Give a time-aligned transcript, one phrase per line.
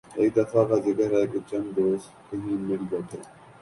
[0.11, 3.17] ایک دفعہ کا ذکر ہے کہ چند دوست کہیں مل بیٹھے